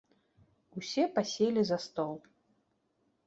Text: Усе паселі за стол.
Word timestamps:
Усе 0.81 1.03
паселі 1.17 1.61
за 1.71 1.77
стол. 1.85 2.15